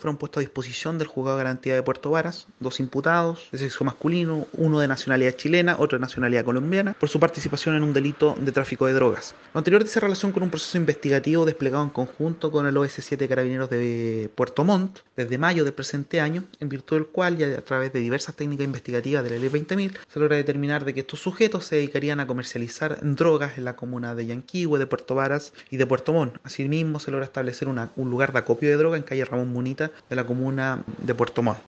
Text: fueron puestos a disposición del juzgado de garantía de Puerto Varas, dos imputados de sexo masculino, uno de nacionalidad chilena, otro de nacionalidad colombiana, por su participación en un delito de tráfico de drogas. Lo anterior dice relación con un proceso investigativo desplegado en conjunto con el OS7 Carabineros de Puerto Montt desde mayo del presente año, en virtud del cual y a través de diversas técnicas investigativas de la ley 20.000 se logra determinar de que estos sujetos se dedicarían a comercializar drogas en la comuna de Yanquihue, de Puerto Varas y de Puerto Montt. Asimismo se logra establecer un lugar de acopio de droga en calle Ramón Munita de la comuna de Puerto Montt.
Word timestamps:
fueron 0.00 0.16
puestos 0.16 0.38
a 0.38 0.46
disposición 0.46 0.96
del 0.96 1.08
juzgado 1.08 1.36
de 1.36 1.42
garantía 1.42 1.74
de 1.74 1.82
Puerto 1.82 2.12
Varas, 2.12 2.46
dos 2.60 2.78
imputados 2.78 3.48
de 3.50 3.58
sexo 3.58 3.82
masculino, 3.82 4.46
uno 4.52 4.78
de 4.78 4.86
nacionalidad 4.86 5.32
chilena, 5.32 5.74
otro 5.76 5.98
de 5.98 6.02
nacionalidad 6.02 6.44
colombiana, 6.44 6.94
por 6.94 7.08
su 7.08 7.18
participación 7.18 7.74
en 7.74 7.82
un 7.82 7.92
delito 7.92 8.36
de 8.38 8.52
tráfico 8.52 8.86
de 8.86 8.92
drogas. 8.92 9.34
Lo 9.52 9.58
anterior 9.58 9.82
dice 9.82 9.98
relación 9.98 10.30
con 10.30 10.44
un 10.44 10.50
proceso 10.50 10.78
investigativo 10.78 11.44
desplegado 11.44 11.82
en 11.82 11.90
conjunto 11.90 12.52
con 12.52 12.68
el 12.68 12.76
OS7 12.76 13.26
Carabineros 13.26 13.70
de 13.70 14.30
Puerto 14.36 14.62
Montt 14.62 15.00
desde 15.16 15.36
mayo 15.36 15.64
del 15.64 15.74
presente 15.74 16.20
año, 16.20 16.44
en 16.60 16.68
virtud 16.68 16.98
del 16.98 17.06
cual 17.08 17.40
y 17.40 17.42
a 17.42 17.64
través 17.64 17.92
de 17.92 17.98
diversas 17.98 18.36
técnicas 18.36 18.66
investigativas 18.66 19.24
de 19.24 19.30
la 19.30 19.38
ley 19.38 19.50
20.000 19.50 19.98
se 20.06 20.20
logra 20.20 20.36
determinar 20.36 20.84
de 20.84 20.94
que 20.94 21.00
estos 21.00 21.18
sujetos 21.18 21.64
se 21.64 21.74
dedicarían 21.74 22.20
a 22.20 22.28
comercializar 22.28 23.00
drogas 23.02 23.58
en 23.58 23.64
la 23.64 23.74
comuna 23.74 24.14
de 24.14 24.26
Yanquihue, 24.26 24.78
de 24.78 24.86
Puerto 24.86 25.16
Varas 25.16 25.52
y 25.70 25.76
de 25.76 25.86
Puerto 25.88 26.12
Montt. 26.12 26.36
Asimismo 26.44 27.00
se 27.00 27.10
logra 27.10 27.26
establecer 27.26 27.66
un 27.66 28.10
lugar 28.10 28.32
de 28.32 28.38
acopio 28.38 28.68
de 28.68 28.76
droga 28.76 28.96
en 28.96 29.02
calle 29.02 29.24
Ramón 29.24 29.48
Munita 29.48 29.87
de 30.08 30.16
la 30.16 30.24
comuna 30.24 30.82
de 30.98 31.14
Puerto 31.14 31.42
Montt. 31.42 31.56